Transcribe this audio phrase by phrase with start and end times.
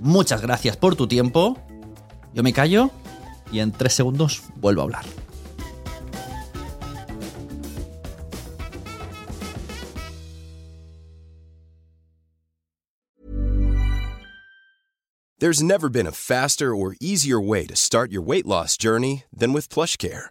[0.00, 1.58] Muchas gracias por tu tiempo.
[2.34, 2.90] Yo me callo
[3.50, 5.04] y en tres segundos vuelvo a hablar.
[15.38, 19.52] There's never been a faster or easier way to start your weight loss journey than
[19.52, 20.30] with PlushCare.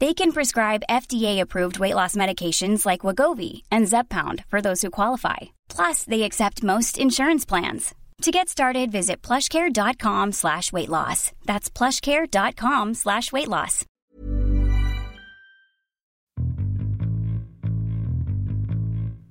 [0.00, 5.54] They can prescribe FDA-approved weight loss medications like Wagovi and Zepbound for those who qualify.
[5.68, 7.94] Plus, they accept most insurance plans.
[8.22, 11.32] To get started, visit plushcare.com slash weight loss.
[11.46, 13.84] That's plushcare.com slash weight loss.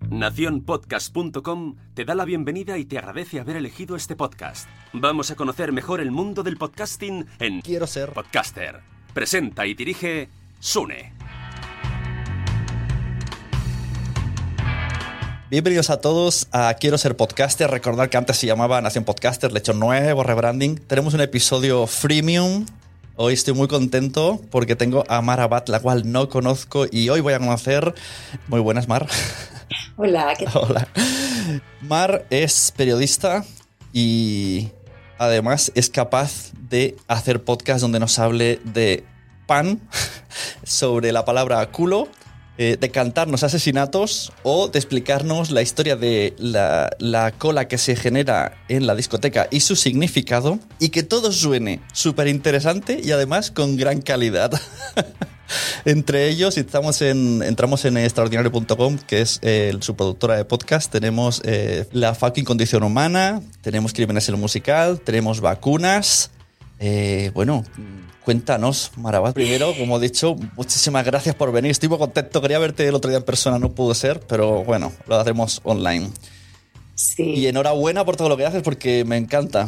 [0.10, 4.70] Naciónpodcast.com te da la bienvenida y te agradece haber elegido este podcast.
[4.94, 8.82] Vamos a conocer mejor el mundo del podcasting en Quiero ser Podcaster.
[9.14, 10.30] Presenta y dirige
[10.64, 11.12] Sune.
[15.50, 17.70] Bienvenidos a todos a Quiero ser podcaster.
[17.70, 20.78] Recordar que antes se llamaba Nación Podcaster, le he hecho nuevo rebranding.
[20.78, 22.66] Tenemos un episodio freemium.
[23.18, 27.20] Hoy estoy muy contento porque tengo a Mar Abad, la cual no conozco y hoy
[27.20, 27.94] voy a conocer.
[28.48, 29.06] Muy buenas, Mar.
[29.98, 30.62] Hola, ¿qué tal?
[30.64, 30.88] Hola.
[31.82, 33.44] Mar es periodista
[33.92, 34.70] y
[35.18, 39.04] además es capaz de hacer podcast donde nos hable de
[39.46, 39.80] pan,
[40.64, 42.08] sobre la palabra culo,
[42.60, 47.96] eh, de cantarnos asesinatos o de explicarnos la historia de la, la cola que se
[47.96, 53.50] genera en la discoteca y su significado y que todo suene súper interesante y además
[53.50, 54.52] con gran calidad.
[55.86, 59.42] Entre ellos, estamos en, entramos en extraordinario.com, que es
[59.80, 65.42] su productora de podcast, tenemos eh, La fucking condición humana, tenemos Crímenes en musical, tenemos
[65.42, 66.32] vacunas.
[66.80, 67.64] Eh, bueno,
[68.24, 69.34] cuéntanos, Marabat.
[69.34, 71.72] Primero, como he dicho, muchísimas gracias por venir.
[71.72, 72.42] Estoy muy contento.
[72.42, 76.10] Quería verte el otro día en persona, no pudo ser, pero bueno, lo haremos online.
[76.96, 77.24] Sí.
[77.24, 79.68] Y enhorabuena por todo lo que haces porque me encanta.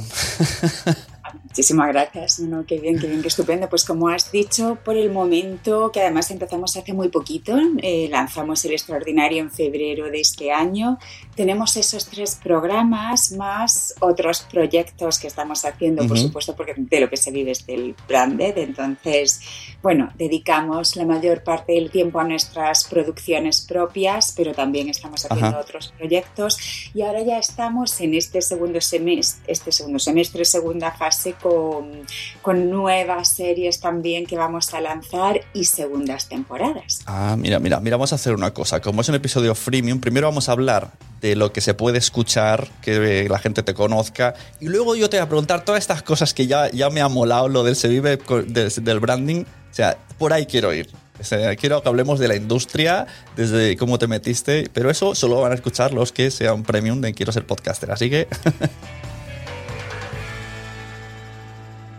[1.56, 2.40] Muchísimas gracias.
[2.40, 3.70] No, qué bien, qué bien, qué estupendo.
[3.70, 8.64] Pues como has dicho, por el momento, que además empezamos hace muy poquito, eh, lanzamos
[8.66, 11.00] el extraordinario en febrero de este año,
[11.36, 16.10] tenemos esos tres programas más otros proyectos que estamos haciendo, uh -huh.
[16.10, 18.58] por supuesto, porque de lo que se vive es del branded.
[18.58, 19.42] Entonces,
[19.84, 25.48] bueno, dedicamos la mayor parte del tiempo a nuestras producciones propias, pero también estamos haciendo
[25.48, 25.60] Ajá.
[25.60, 26.58] otros proyectos.
[26.94, 32.06] Y ahora ya estamos en este segundo semestre, este segundo semestre, segunda fase con,
[32.42, 37.02] con, nuevas series también que vamos a lanzar y segundas temporadas.
[37.06, 38.82] Ah, mira, mira, mira, vamos a hacer una cosa.
[38.82, 40.92] Como es un episodio freemium, primero vamos a hablar
[41.26, 45.18] de lo que se puede escuchar, que la gente te conozca, y luego yo te
[45.18, 47.88] voy a preguntar todas estas cosas que ya, ya me ha molado lo del Se
[47.88, 49.44] Vive del branding.
[49.44, 50.88] O sea, por ahí quiero ir.
[51.20, 55.42] O sea, quiero que hablemos de la industria, desde cómo te metiste, pero eso solo
[55.42, 57.90] van a escuchar los que sean premium de Quiero ser podcaster.
[57.90, 58.28] Así que.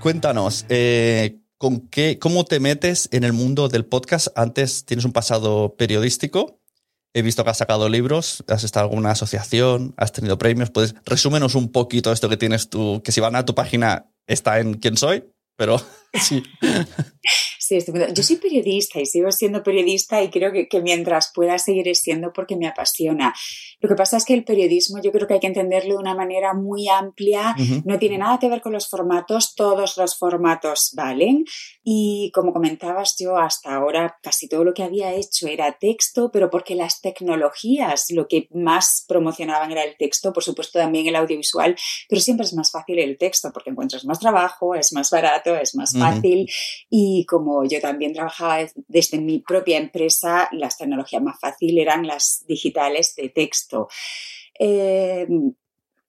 [0.00, 4.28] Cuéntanos, eh, ¿con qué, ¿cómo te metes en el mundo del podcast?
[4.36, 6.60] Antes tienes un pasado periodístico
[7.16, 10.68] he visto que has sacado libros, has estado en alguna asociación, has tenido premios.
[10.68, 14.60] Puedes resúmenos un poquito esto que tienes tú, que si van a tu página está
[14.60, 15.24] en quién soy,
[15.56, 15.80] pero
[16.12, 16.42] sí.
[17.58, 17.78] Sí,
[18.12, 22.32] Yo soy periodista y sigo siendo periodista y creo que, que, mientras pueda seguir siendo
[22.34, 23.34] porque me apasiona.
[23.80, 26.14] Lo que pasa es que el periodismo yo creo que hay que entenderlo de una
[26.14, 31.44] manera muy amplia, no tiene nada que ver con los formatos, todos los formatos valen.
[31.84, 36.48] Y como comentabas yo hasta ahora casi todo lo que había hecho era texto, pero
[36.50, 41.76] porque las tecnologías lo que más promocionaban era el texto, por supuesto también el audiovisual,
[42.08, 45.74] pero siempre es más fácil el texto porque encuentras más trabajo, es más barato, es
[45.74, 46.48] más fácil.
[46.88, 52.44] Y como yo también trabajaba desde mi propia empresa, las tecnologías más fáciles eran las
[52.46, 53.65] digitales de texto.
[54.58, 55.26] Eh,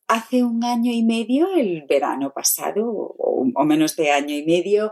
[0.08, 4.92] hace un año y medio, el verano pasado, o, menos de año y medio,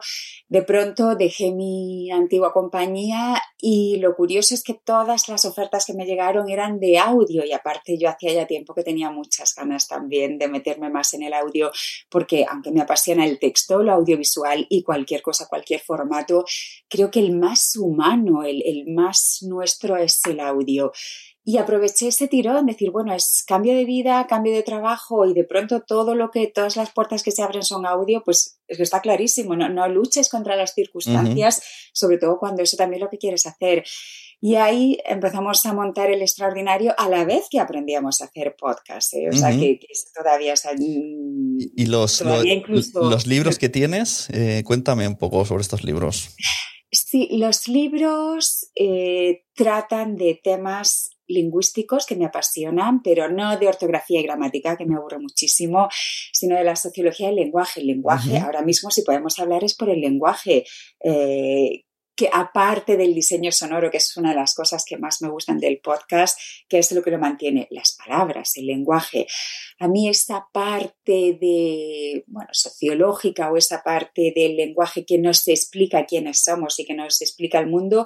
[0.50, 5.94] de pronto dejé mi antigua compañía y lo curioso es que todas las ofertas que
[5.94, 9.88] me llegaron eran de audio y aparte yo hacía ya tiempo que tenía muchas ganas
[9.88, 11.72] también de meterme más en el audio
[12.10, 16.44] porque aunque me apasiona el texto, lo audiovisual y cualquier cosa, cualquier formato,
[16.90, 20.92] creo que el más humano, el, el más nuestro es el audio.
[21.48, 25.44] Y aproveché ese tirón, decir, bueno, es cambio de vida, cambio de trabajo y de
[25.44, 29.56] pronto todo lo que, todas las puertas que se abren son audio, pues está clarísimo,
[29.56, 31.62] no, no luches contra las circunstancias,
[31.94, 33.84] sobre todo cuando eso también es lo que quieres hacer.
[34.42, 39.14] Y ahí empezamos a montar el extraordinario a la vez que aprendíamos a hacer podcast.
[39.14, 39.30] ¿eh?
[39.30, 39.80] O sea, que,
[40.16, 40.56] todavía...
[40.80, 44.30] ¿Y los, los libros que tienes?
[44.32, 46.36] Eh, cuéntame un poco sobre estos libros.
[46.92, 54.20] Sí, los libros eh, tratan de temas lingüísticos que me apasionan, pero no de ortografía
[54.20, 55.88] y gramática, que me aburre muchísimo,
[56.32, 57.82] sino de la sociología del lenguaje.
[57.82, 60.66] El lenguaje, ahora mismo si podemos hablar es por el lenguaje.
[61.04, 61.86] Eh,
[62.16, 65.60] que aparte del diseño sonoro, que es una de las cosas que más me gustan
[65.60, 66.40] del podcast,
[66.70, 69.28] que es lo que lo mantiene, las palabras, el lenguaje.
[69.80, 76.06] A mí esta parte de, bueno, sociológica o esa parte del lenguaje que nos explica
[76.06, 78.06] quiénes somos y que nos explica el mundo,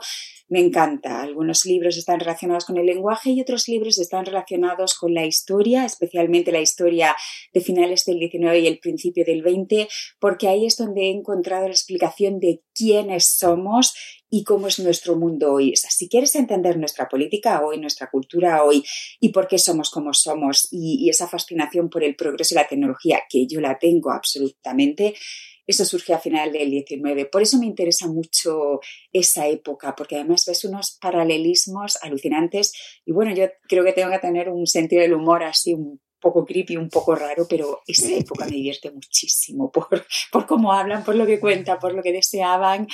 [0.49, 1.21] me encanta.
[1.21, 5.85] Algunos libros están relacionados con el lenguaje y otros libros están relacionados con la historia,
[5.85, 7.15] especialmente la historia
[7.53, 9.87] de finales del 19 y el principio del 20,
[10.19, 13.93] porque ahí es donde he encontrado la explicación de quiénes somos
[14.31, 15.75] y cómo es nuestro mundo hoy.
[15.75, 18.83] si quieres entender nuestra política hoy, nuestra cultura hoy
[19.19, 22.67] y por qué somos como somos y, y esa fascinación por el progreso y la
[22.67, 25.15] tecnología, que yo la tengo absolutamente,
[25.69, 27.25] eso surge a final del 19.
[27.25, 28.79] Por eso me interesa mucho
[29.13, 32.73] esa época, porque además ves unos paralelismos alucinantes
[33.05, 36.45] y bueno, yo creo que tengo que tener un sentido del humor así un poco
[36.45, 41.15] creepy, un poco raro, pero esa época me divierte muchísimo por, por cómo hablan, por
[41.15, 42.87] lo que cuentan, por lo que deseaban.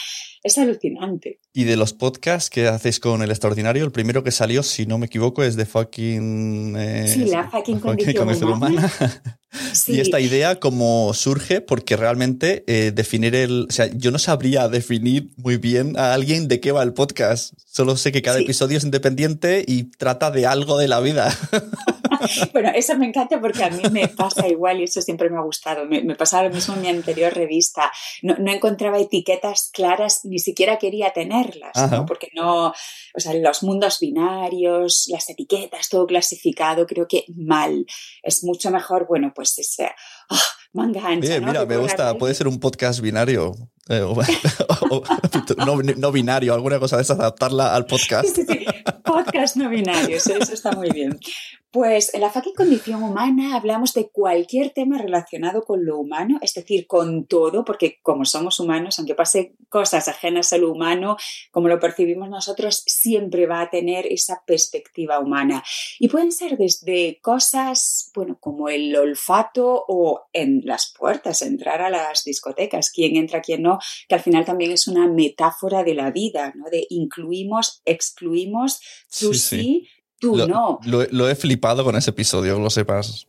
[0.43, 1.39] Es alucinante.
[1.53, 4.97] Y de los podcasts que hacéis con El Extraordinario, el primero que salió, si no
[4.97, 6.75] me equivoco, es de fucking...
[6.77, 8.91] Eh, sí, la fucking, condición, humana.
[9.87, 13.67] Y esta idea cómo surge, porque realmente eh, definir el...
[13.69, 17.53] O sea, yo no sabría definir muy bien a alguien de qué va el podcast.
[17.65, 21.33] Solo sé que cada episodio es independiente y trata de algo de la vida.
[22.53, 25.41] bueno, eso me encanta porque a mí me pasa igual y eso siempre me ha
[25.41, 25.85] gustado.
[25.85, 27.91] Me, me pasaba lo mismo en mi anterior revista.
[28.21, 32.05] No, no, encontraba etiquetas claras, ni siquiera quería tenerlas, ¿no?
[32.05, 37.85] porque no, o sea, los mundos binarios, las etiquetas, todo clasificado, creo que mal.
[38.23, 39.91] Es mucho mejor, bueno, pues ese,
[40.29, 40.35] oh,
[40.73, 41.39] manga ancha.
[41.39, 43.55] Mira, me gusta, puede ser un podcast binario.
[43.87, 44.01] Eh,
[45.97, 48.35] no, binario, alguna cosa de esas, adaptarla al podcast.
[48.35, 48.65] Sí, sí,
[49.03, 51.19] Podcast no binario, eso, está muy bien.
[51.75, 56.53] Pues en la fucking condición humana hablamos de cualquier tema relacionado con lo humano, es
[56.53, 61.17] decir, con todo, porque como somos humanos, aunque pase cosas ajenas a lo humano,
[61.51, 65.65] como lo percibimos nosotros, siempre va a tener esa perspectiva humana.
[65.99, 71.89] Y pueden ser desde cosas, bueno, como el olfato o en las puertas, entrar a
[71.89, 76.09] las discotecas, quién entra, quién no, que al final también es una metáfora de la
[76.11, 76.69] vida, ¿no?
[76.69, 78.79] De incluimos, excluimos,
[79.19, 80.79] tú sí, tú no.
[80.83, 83.27] Lo, he flipado con ese episodio, lo sepas.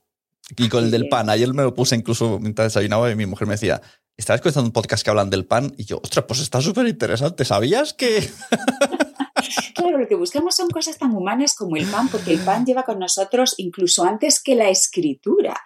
[0.56, 3.48] Y con el del pan, ayer me lo puse incluso mientras desayunaba y mi mujer
[3.48, 3.82] me decía,
[4.16, 5.74] ¿estabas escuchando un podcast que hablan del pan?
[5.76, 7.44] Y yo, ostras, pues está súper interesante.
[7.44, 8.30] ¿Sabías que...?
[9.74, 12.84] claro, lo que buscamos son cosas tan humanas como el pan, porque el pan lleva
[12.84, 15.60] con nosotros incluso antes que la escritura.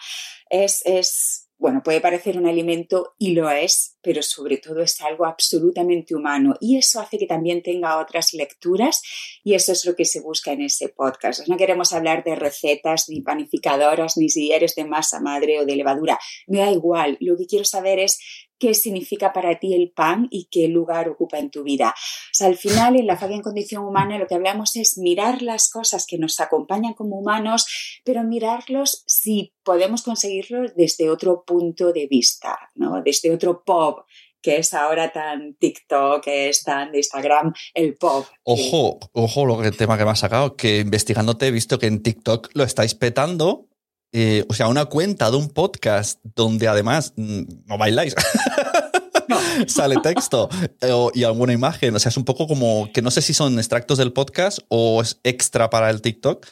[0.49, 5.27] Es, es bueno, puede parecer un alimento y lo es, pero sobre todo es algo
[5.27, 6.57] absolutamente humano.
[6.59, 9.03] Y eso hace que también tenga otras lecturas
[9.45, 11.47] y eso es lo que se busca en ese podcast.
[11.49, 15.77] No queremos hablar de recetas ni panificadoras ni si eres de masa madre o de
[15.77, 18.19] levadura, me da igual, lo que quiero saber es
[18.61, 21.95] qué significa para ti el pan y qué lugar ocupa en tu vida.
[22.39, 26.07] Al final, en la falla en condición humana, lo que hablamos es mirar las cosas
[26.07, 27.67] que nos acompañan como humanos,
[28.05, 33.03] pero mirarlos si podemos conseguirlos desde otro punto de vista, ¿no?
[33.03, 34.01] Desde otro pop,
[34.43, 38.27] que es ahora tan TikTok, que es tan de Instagram, el pop.
[38.43, 41.87] Ojo, ojo, lo que el tema que me ha sacado, que investigándote he visto que
[41.87, 43.70] en TikTok lo estáis petando.
[44.13, 48.15] Eh, o sea, una cuenta de un podcast donde además mm, no bailáis.
[49.67, 50.49] Sale texto
[50.81, 51.95] eh, y alguna imagen.
[51.95, 55.03] O sea, es un poco como que no sé si son extractos del podcast o
[55.03, 56.47] es extra para el TikTok,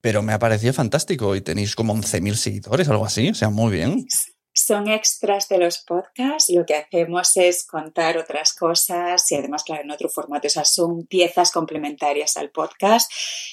[0.00, 3.30] pero me ha parecido fantástico y tenéis como 11.000 seguidores, algo así.
[3.30, 4.06] O sea, muy bien
[4.64, 6.52] son extras de los podcasts.
[6.52, 10.46] Lo que hacemos es contar otras cosas y además, claro, en otro formato.
[10.46, 13.10] O sea, son piezas complementarias al podcast.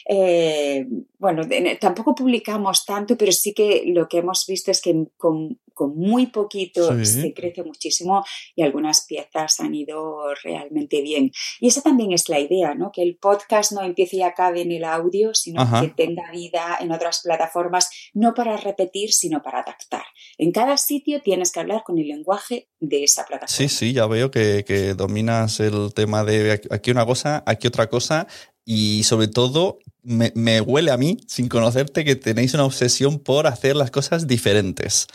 [0.07, 0.85] Eh,
[1.17, 1.43] bueno,
[1.79, 5.59] tampoco publicamos tanto, pero sí que lo que hemos visto es que con,
[5.95, 11.31] muy poquito se crece muchísimo y algunas piezas han ido realmente bien.
[11.61, 12.91] Y esa también es la idea, ¿no?
[12.91, 16.91] Que el podcast no empiece y acabe en el audio, sino que tenga vida en
[16.91, 20.03] otras plataformas, no para repetir, sino para adaptar.
[20.39, 23.49] En cada sitio tienes que hablar con el lenguaje de esa plataforma.
[23.49, 28.25] Sí, sí, ya veo que, dominas el tema de aquí una cosa, aquí otra cosa
[28.63, 33.47] y sobre todo me, me, huele a mí, sin conocerte, que tenéis una obsesión por
[33.47, 35.07] hacer las cosas diferentes.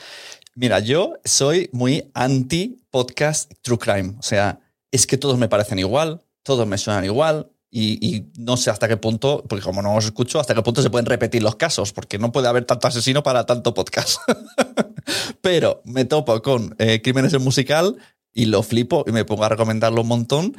[0.54, 4.16] Mira, yo soy muy anti podcast True Crime.
[4.18, 4.60] O sea,
[4.92, 8.96] es que todos me parecen igual, todos me suenan igual, y, no sé hasta qué
[8.96, 12.18] punto, porque como no os escucho, hasta qué punto se pueden repetir los casos, porque
[12.18, 14.20] no puede haber tanto asesino para tanto podcast.
[15.40, 17.96] Pero me topo con eh, Crímenes en Musical
[18.32, 20.56] y lo flipo y me pongo a recomendarlo un montón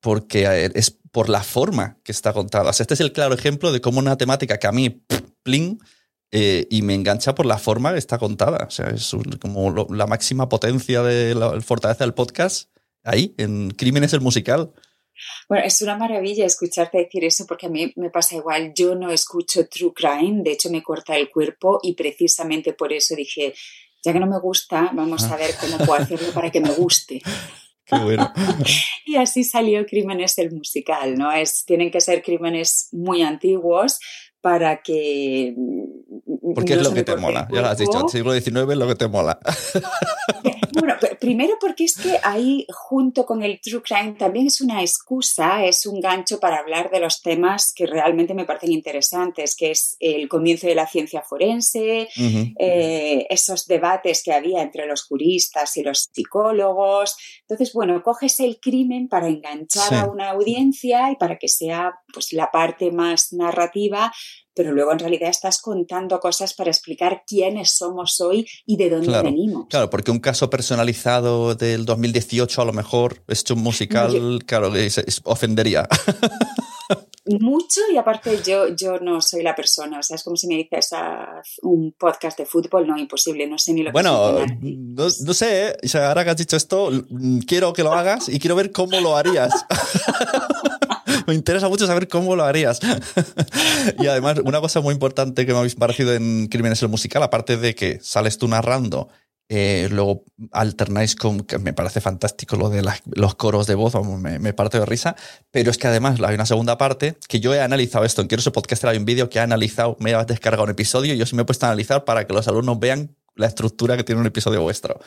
[0.00, 2.70] porque es por la forma que está contada.
[2.70, 5.04] este es el claro ejemplo de cómo una temática que a mí,
[5.42, 5.78] pling,
[6.34, 8.64] eh, y me engancha por la forma que está contada.
[8.66, 12.70] O sea, es como la máxima potencia de la fortaleza del podcast
[13.04, 14.72] ahí, en Crímenes el Musical.
[15.48, 18.72] Bueno, es una maravilla escucharte decir eso porque a mí me pasa igual.
[18.74, 23.14] Yo no escucho True Crime, de hecho me corta el cuerpo y precisamente por eso
[23.14, 23.54] dije,
[24.02, 27.22] ya que no me gusta, vamos a ver cómo puedo hacerlo para que me guste.
[27.84, 28.32] Qué bueno.
[29.06, 31.32] y así salió Crímenes el musical, ¿no?
[31.32, 33.98] Es, tienen que ser crímenes muy antiguos
[34.40, 35.54] para que...
[36.54, 38.88] Porque es lo que te mola, ya lo has dicho, el siglo XIX es lo
[38.88, 39.38] que te mola.
[40.72, 45.64] Bueno, primero porque es que ahí junto con el True Crime también es una excusa,
[45.64, 49.96] es un gancho para hablar de los temas que realmente me parecen interesantes, que es
[50.00, 52.08] el comienzo de la ciencia forense,
[52.58, 57.16] eh, esos debates que había entre los juristas y los psicólogos.
[57.42, 62.32] Entonces, bueno, coges el crimen para enganchar a una audiencia y para que sea pues,
[62.32, 64.12] la parte más narrativa
[64.54, 69.22] pero luego en realidad estás contando cosas para explicar quiénes somos hoy y de dónde
[69.22, 69.66] venimos.
[69.68, 74.72] Claro, porque un caso personalizado del 2018 a lo mejor, hecho un musical, claro,
[75.24, 75.88] ofendería.
[77.24, 80.56] Mucho y aparte yo, yo no soy la persona, o sea, es como si me
[80.56, 80.90] dices
[81.62, 85.76] un podcast de fútbol, no, imposible, no sé ni lo que Bueno, no, no, sé,
[85.84, 86.90] sea, ahora que has dicho esto,
[87.46, 89.52] quiero que lo hagas y quiero ver cómo lo harías.
[91.26, 92.80] me interesa mucho saber cómo lo harías.
[93.98, 97.56] y además, una cosa muy importante que me habéis parecido en Crímenes el Musical, aparte
[97.56, 99.08] de que sales tú narrando,
[99.48, 102.82] eh, luego alternáis con, que me parece fantástico lo de
[103.14, 105.14] los coros de voz, me, me, parte de risa,
[105.50, 108.42] pero es que además hay una segunda parte que yo he analizado esto, en Quiero
[108.42, 111.26] ser podcast hay un vídeo que ha analizado, me ha descargado un episodio y yo
[111.26, 114.20] sí me he puesto a analizar para que los alumnos vean la estructura que tiene
[114.20, 115.00] un episodio vuestro.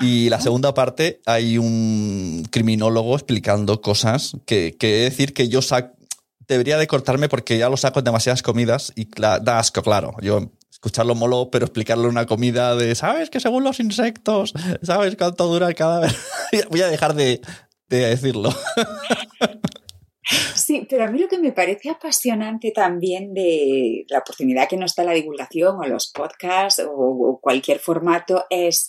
[0.00, 5.60] Y la segunda parte hay un criminólogo explicando cosas que, que decir que yo
[6.46, 10.14] debería de cortarme porque ya lo saco en demasiadas comidas y da asco, claro.
[10.20, 10.50] Yo
[10.84, 13.30] escucharlo molo, pero explicarle una comida de, ¿sabes?
[13.30, 16.14] Que según los insectos, ¿sabes cuánto dura cada vez?
[16.70, 17.40] Voy a dejar de,
[17.88, 18.54] decirlo.
[20.64, 24.94] Sí, pero a mí lo que me parece apasionante también de la oportunidad que nos
[24.94, 28.88] da la divulgación o los podcasts o cualquier formato es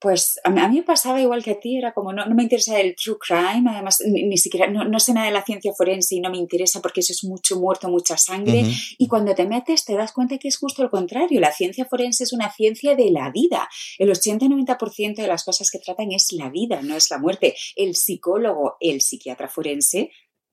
[0.00, 2.80] pues a mí, me pasaba igual que a ti, era como no, no me interesa
[2.80, 6.30] el true crime, además ni, siquiera no, sé nada de la ciencia forense y no
[6.30, 8.64] me interesa porque eso es mucho muerto, mucha sangre.
[8.96, 12.24] Y cuando te metes te das cuenta que es justo lo contrario, la ciencia forense
[12.24, 13.68] es una ciencia de la vida.
[13.98, 17.54] El 80-90% de las cosas que tratan es la vida, no es la muerte.
[17.76, 20.10] El psicólogo, el psiquiatra forense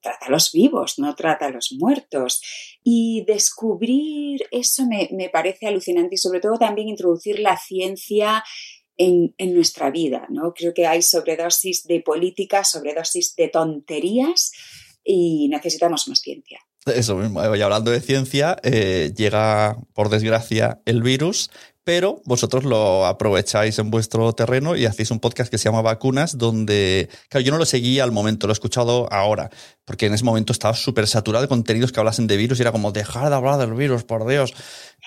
[0.08, 2.42] trata a los vivos, no trata a los muertos.
[2.84, 8.44] Y descubrir eso me, me parece alucinante y sobre todo también introducir la ciencia
[8.98, 10.28] en, nuestra vida.
[10.30, 10.54] ¿no?
[10.54, 14.52] Creo que hay sobredosis de política, sobredosis de tonterías
[15.04, 16.60] y necesitamos más ciencia.
[16.86, 17.44] Eso mismo.
[17.56, 21.50] Y hablando de ciencia, eh, llega, por desgracia, el virus,
[21.88, 26.38] pero vosotros lo aprovecháis en vuestro terreno y hacéis un podcast que se llama Vacunas,
[26.38, 29.50] donde, claro, yo no lo seguí al momento, lo he escuchado ahora,
[29.86, 32.74] porque en ese momento estaba súper saturado de contenidos que hablasen de virus y era
[32.74, 34.54] como, dejar de hablar del virus, por Dios.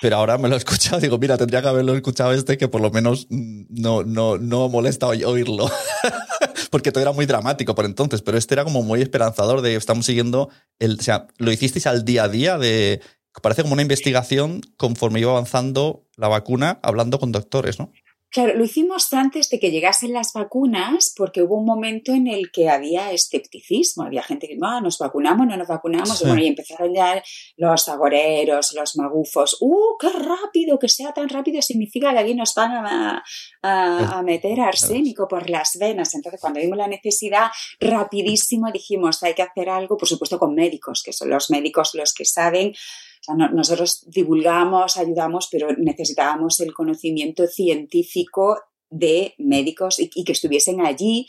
[0.00, 2.80] Pero ahora me lo he escuchado, digo, mira, tendría que haberlo escuchado este, que por
[2.80, 5.70] lo menos no, no, no molesta oírlo.
[6.70, 10.06] porque todo era muy dramático por entonces, pero este era como muy esperanzador de estamos
[10.06, 13.02] siguiendo el, o sea, lo hicisteis al día a día de
[13.42, 17.92] parece como una investigación conforme iba avanzando la vacuna, hablando con doctores, ¿no?
[18.32, 22.52] Claro, lo hicimos antes de que llegasen las vacunas porque hubo un momento en el
[22.52, 24.04] que había escepticismo.
[24.04, 26.22] Había gente que no, nos vacunamos, no nos vacunamos.
[26.22, 27.20] Y, bueno, y empezaron ya
[27.56, 29.56] los agoreros, los magufos.
[29.60, 30.78] ¡Uh, qué rápido!
[30.78, 33.24] Que sea tan rápido significa que aquí nos van a,
[33.62, 36.14] a, meter arsénico por las venas.
[36.14, 37.48] Entonces, cuando vimos la necesidad,
[37.80, 42.14] rapidísimo dijimos, hay que hacer algo, por supuesto, con médicos, que son los médicos los
[42.14, 42.74] que saben
[43.52, 48.58] nosotros divulgamos, ayudamos, pero necesitábamos el conocimiento científico
[48.90, 51.26] de médicos y, que estuviesen allí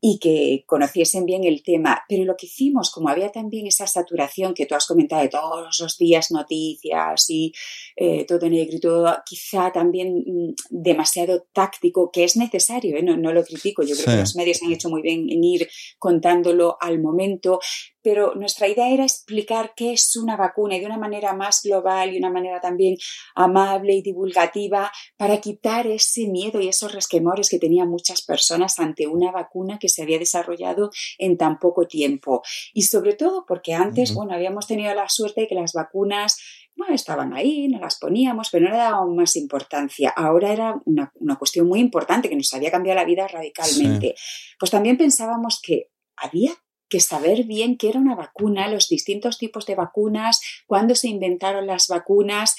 [0.00, 2.02] y que conociesen bien el tema.
[2.08, 5.80] Pero lo que hicimos, como había también esa saturación que tú has comentado de todos
[5.80, 7.52] los días noticias y
[7.96, 13.02] eh, todo negro y todo, quizá también mm, demasiado táctico, que es necesario, ¿eh?
[13.02, 16.76] no, lo critico, yo creo que los medios han hecho muy bien en ir contándolo
[16.80, 17.58] al momento,
[18.06, 22.14] pero nuestra idea era explicar qué es una vacuna y de una manera más global
[22.14, 22.96] y una manera también
[23.34, 29.08] amable y divulgativa para quitar ese miedo y esos resquemores que tenían muchas personas ante
[29.08, 32.42] una vacuna que se había desarrollado en tan poco tiempo.
[32.72, 36.38] Y sobre todo porque antes, bueno, habíamos tenido la suerte de que las vacunas
[36.76, 40.10] bueno, estaban ahí, no las poníamos, pero no le dábamos más importancia.
[40.10, 44.14] Ahora era una, cuestión muy importante que nos había cambiado la vida radicalmente.
[44.60, 46.52] Pues también pensábamos que había
[46.88, 51.66] que saber bien qué era una vacuna, los distintos tipos de vacunas, cuándo se inventaron
[51.66, 52.56] las vacunas,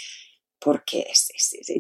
[0.60, 1.06] porque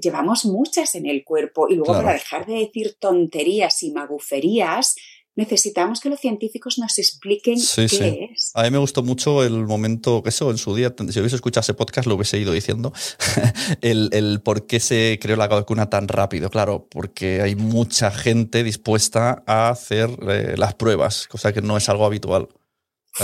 [0.01, 4.95] llevamos muchas en el cuerpo y luego para dejar de decir tonterías y maguferías,
[5.37, 8.51] necesitamos que los científicos nos expliquen qué es.
[8.55, 11.61] A mí me gustó mucho el momento, que eso en su día, si hubiese escuchado
[11.61, 12.91] ese podcast, lo hubiese ido diciendo,
[13.81, 16.49] el, por qué se creó la vacuna tan rápido.
[16.49, 21.87] Claro, porque hay mucha gente dispuesta a hacer eh, las pruebas, cosa que no es
[21.87, 22.49] algo habitual.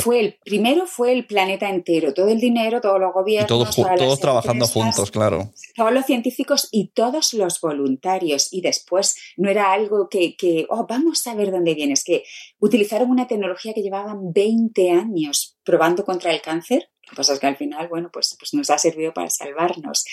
[0.02, 3.98] Fue el primero fue el planeta entero, todo el dinero, todos los gobiernos, y todos,
[3.98, 5.52] todos trabajando juntos, claro.
[5.76, 8.52] Todos los científicos y todos los voluntarios.
[8.52, 12.24] Y después no era algo que, que oh, vamos a ver dónde vienes, que
[12.60, 17.48] utilizaron una tecnología que llevaban 20 años probando contra el cáncer que pasa es que
[17.48, 20.04] al final, bueno, pues, pues nos ha servido para salvarnos.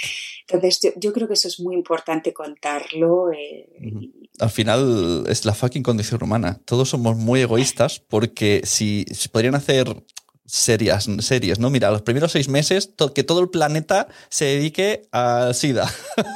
[0.46, 3.32] Entonces, yo, creo que eso es muy importante contarlo.
[3.32, 3.66] Eh,
[4.38, 6.60] al final es la fucking condición humana.
[6.64, 10.04] Todos somos muy egoístas porque si, podrían hacer
[10.44, 11.70] series, series, ¿no?
[11.70, 15.90] Mira, los primeros seis meses que todo el planeta se dedique a SIDA.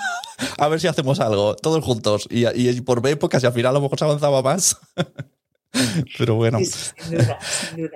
[0.59, 2.27] a ver si hacemos algo, todos juntos.
[2.31, 4.79] Y, y por épocas y al final a lo mejor se avanzaba más.
[6.19, 6.59] Pero bueno.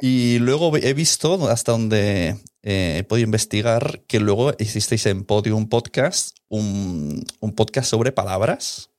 [0.01, 5.69] Y luego he visto, hasta donde eh, he podido investigar, que luego hicisteis en Podium
[5.69, 7.25] Podcast un,
[7.57, 8.91] podcast sobre palabras.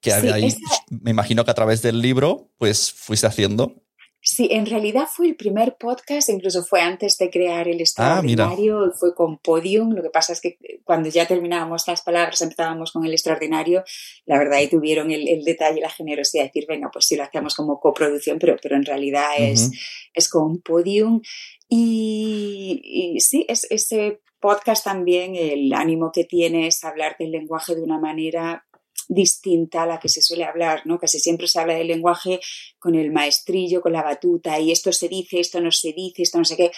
[0.00, 0.54] Que ahí,
[0.90, 3.82] me imagino que a través del libro, pues fuiste haciendo.
[4.20, 8.92] Sí, en realidad fue el primer podcast, incluso fue antes de crear el ah, extraordinario,
[8.98, 9.92] fue con Podium.
[9.92, 13.84] Lo que pasa es que cuando ya terminábamos las palabras, empezábamos con el extraordinario,
[14.26, 17.22] la verdad ahí tuvieron el, detalle y la generosidad de decir, venga, pues sí lo
[17.22, 19.70] hacemos como coproducción, pero, pero en realidad es,
[20.12, 21.20] es con Podium.
[21.68, 27.82] Y, sí, es, ese podcast también, el ánimo que tiene es hablar del lenguaje de
[27.82, 28.67] una manera
[29.08, 30.98] distinta a la que se suele hablar, ¿no?
[30.98, 32.40] Casi siempre se habla del lenguaje
[32.78, 36.38] con el maestrillo, con la batuta, y esto se dice, esto no se dice, esto
[36.38, 36.70] no sé qué.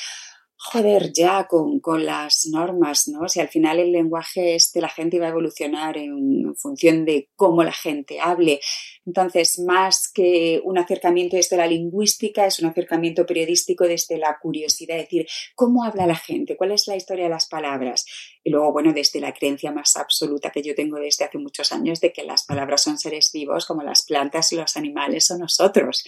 [0.62, 3.26] Joder, ya con, con las normas, ¿no?
[3.30, 7.64] Si al final el lenguaje este, la gente va a evolucionar en función de cómo
[7.64, 8.60] la gente hable.
[9.06, 14.98] Entonces, más que un acercamiento desde la lingüística, es un acercamiento periodístico desde la curiosidad,
[14.98, 16.58] es decir, ¿cómo habla la gente?
[16.58, 18.04] ¿Cuál es la historia de las palabras?
[18.44, 22.00] Y luego, bueno, desde la creencia más absoluta que yo tengo desde hace muchos años
[22.00, 26.04] de que las palabras son seres vivos como las plantas y los animales o nosotros.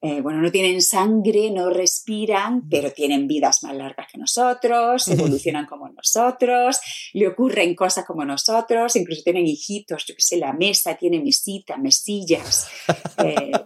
[0.00, 5.66] Eh, bueno, no tienen sangre, no respiran, pero tienen vidas más largas que nosotros, evolucionan
[5.66, 6.78] como nosotros,
[7.12, 11.76] le ocurren cosas como nosotros, incluso tienen hijitos, yo qué sé, la mesa tiene mesita,
[11.76, 12.68] mesillas.
[13.18, 13.50] Eh,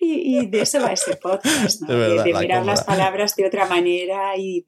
[0.00, 4.64] y, de eso va ese podcast, de, mirar las palabras de otra manera y,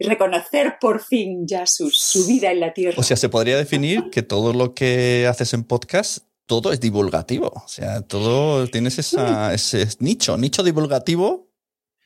[0.00, 1.90] reconocer por fin ya su,
[2.26, 2.96] vida en la tierra.
[2.98, 7.48] O sea, se podría definir que todo lo que haces en podcast todo es divulgativo.
[7.48, 11.48] O sea, todo tienes esa, ese nicho, nicho divulgativo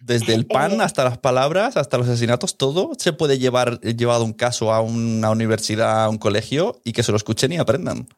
[0.01, 4.25] Desde el pan Eh, hasta las palabras, hasta los asesinatos, todo se puede llevar llevado
[4.25, 8.09] un caso a una universidad, a un colegio y que se lo escuchen y aprendan.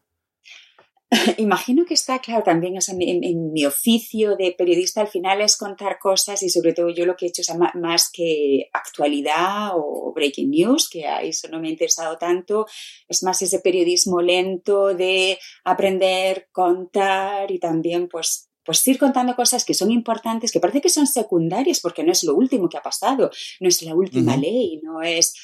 [1.37, 5.43] Imagino que está claro también o sea, en, en mi oficio de periodista al final
[5.43, 8.71] es contar cosas y sobre todo yo lo que he hecho es ma- más que
[8.73, 12.67] actualidad o breaking news, que a eso no me ha interesado tanto,
[13.09, 19.65] es más ese periodismo lento de aprender, contar y también pues pues ir contando cosas
[19.65, 22.83] que son importantes, que parece que son secundarias porque no es lo último que ha
[22.83, 25.35] pasado, no es la última ley, no es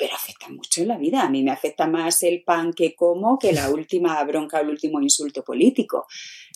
[0.00, 1.22] pero afecta mucho la vida.
[1.22, 4.68] A mí me afecta más el pan que como que la última bronca o el
[4.68, 6.06] último insulto político.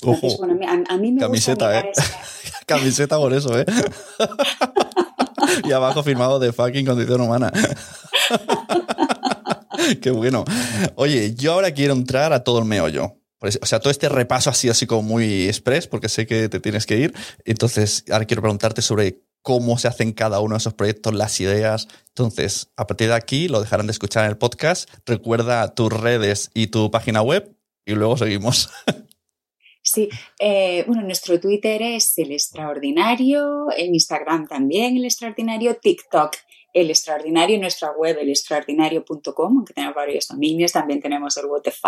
[0.00, 1.92] Entonces, Ojo, bueno, a, a mí me Camiseta, gusta ¿eh?
[1.92, 2.20] esa-
[2.66, 3.66] camiseta por eso, ¿eh?
[5.64, 7.52] y abajo firmado de fucking condición humana.
[10.00, 10.44] Qué bueno.
[10.94, 13.16] Oye, yo ahora quiero entrar a todo el meollo.
[13.42, 16.60] O sea, todo este repaso ha sido así como muy express, porque sé que te
[16.60, 17.14] tienes que ir.
[17.44, 21.88] Entonces, ahora quiero preguntarte sobre cómo se hacen cada uno de esos proyectos, las ideas.
[22.08, 24.88] Entonces, a partir de aquí lo dejarán de escuchar en el podcast.
[25.04, 28.70] Recuerda tus redes y tu página web y luego seguimos.
[29.84, 36.36] Sí, eh, bueno, nuestro Twitter es el extraordinario, en Instagram también el extraordinario, TikTok
[36.72, 41.84] el extraordinario, nuestra web el extraordinario.com, aunque tenemos varios dominios, también tenemos el WTF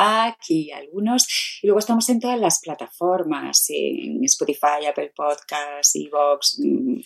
[0.49, 1.27] y algunos,
[1.63, 7.01] y luego estamos en todas las plataformas, en Spotify, Apple Podcasts, Evox, mm,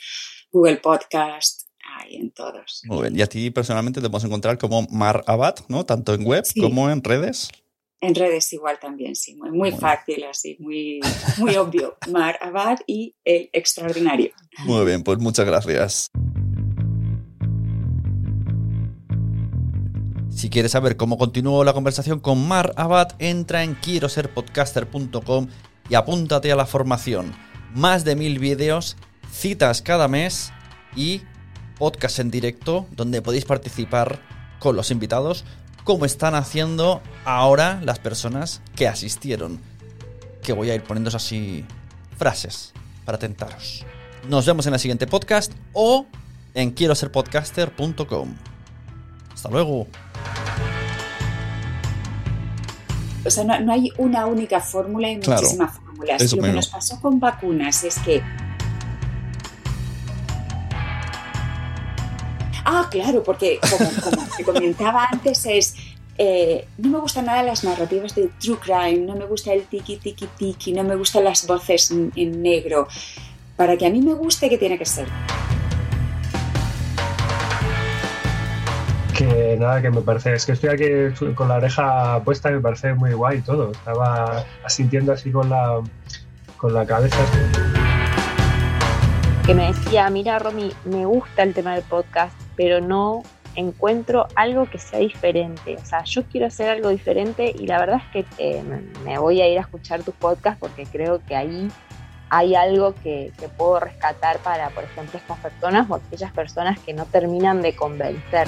[0.50, 2.82] Google Podcast, ahí en todos.
[2.86, 3.18] Muy bien.
[3.18, 5.86] Y a ti personalmente te podemos encontrar como Mar Abad, ¿no?
[5.86, 6.60] Tanto en web Sí.
[6.60, 7.48] como en redes.
[8.00, 9.78] En redes igual también, sí, muy, muy Bueno.
[9.78, 11.00] fácil, así, muy,
[11.38, 11.96] muy obvio.
[12.08, 14.30] Mar Abad y el extraordinario.
[14.64, 16.08] Muy bien, pues muchas gracias.
[20.38, 25.48] Si quieres saber cómo continuó la conversación con Mar Abad, entra en quiero ser podcaster.com
[25.90, 27.34] y apúntate a la formación.
[27.74, 28.96] Más de mil vídeos,
[29.32, 30.52] citas cada mes
[30.94, 31.22] y
[31.76, 34.20] podcast en directo donde podéis participar
[34.60, 35.44] con los invitados
[35.82, 39.58] como están haciendo ahora las personas que asistieron.
[40.44, 41.64] Que voy a ir poniendo así
[42.16, 42.74] frases
[43.04, 43.84] para tentaros.
[44.28, 46.06] Nos vemos en el siguiente podcast o
[46.54, 48.36] en quiero ser podcaster.com.
[49.34, 49.88] Hasta luego.
[53.24, 56.32] O sea, no, no hay una única fórmula, hay Claro, muchísimas fórmulas.
[56.32, 58.22] Lo que nos pasó con vacunas es que.
[62.64, 65.74] Ah, claro, porque como, como te comentaba antes, es.
[66.18, 69.96] eh, no me gustan nada las narrativas de true crime, no me gusta el tiki
[69.96, 72.88] tiki tiki, no me gustan las voces en, en negro.
[73.56, 75.06] Para que a mí me guste, ¿qué tiene que ser?
[79.56, 82.94] Nada, que me parece, es que estoy aquí con la oreja puesta y me parece
[82.94, 83.72] muy guay todo.
[83.72, 85.80] Estaba asintiendo así con la,
[86.56, 87.16] con la cabeza.
[89.46, 93.22] que me decía, mira Romy, me gusta el tema del podcast, pero no
[93.54, 95.76] encuentro algo que sea diferente.
[95.80, 98.62] O sea, yo quiero hacer algo diferente y la verdad es que eh,
[99.04, 101.68] me- voy a ir a escuchar tus podcasts porque creo que ahí
[102.30, 106.92] hay algo que, que puedo rescatar para, por ejemplo, estas personas o aquellas personas que
[106.92, 108.46] no terminan de convencer.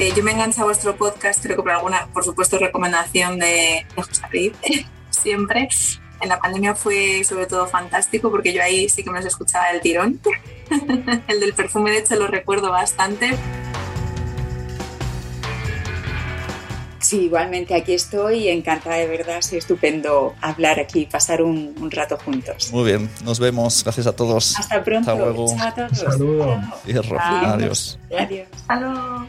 [0.00, 3.84] Eh, yo me engancho a vuestro podcast, creo que por alguna, por supuesto, recomendación de,
[3.94, 4.52] de José Luis,
[5.10, 5.68] siempre.
[6.22, 9.70] En la pandemia fue sobre todo fantástico porque yo ahí sí que me los escuchaba
[9.72, 10.18] del tirón.
[11.28, 13.36] El del perfume, de hecho, lo recuerdo bastante.
[17.00, 22.16] Sí, igualmente aquí estoy, encantada de verdad, es estupendo hablar aquí, pasar un, un rato
[22.16, 22.72] juntos.
[22.72, 23.84] Muy bien, nos vemos.
[23.84, 24.58] Gracias a todos.
[24.58, 25.10] Hasta pronto.
[25.10, 25.54] Hasta luego.
[25.54, 25.98] Chao a todos.
[25.98, 26.44] Saludo.
[26.46, 26.78] Chao.
[26.86, 27.16] Cierro.
[27.20, 27.98] Adiós.
[28.10, 28.48] Adiós.
[28.66, 29.28] Adiós.